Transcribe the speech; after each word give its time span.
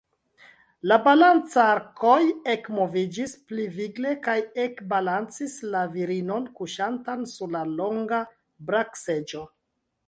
La 0.91 0.95
balancarkoj 1.07 2.15
ekmoviĝis 2.53 3.35
pli 3.51 3.67
vigle 3.77 4.15
kaj 4.29 4.37
ekbalancis 4.65 5.55
la 5.77 5.85
virinon, 5.99 6.51
kuŝantan 6.59 7.25
sur 7.37 7.57
la 7.59 7.65
longa 7.81 8.25
brakseĝo. 8.73 9.47